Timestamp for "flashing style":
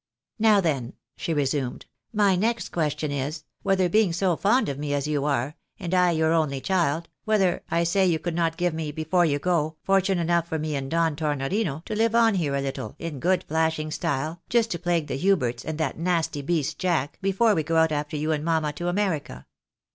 13.43-14.41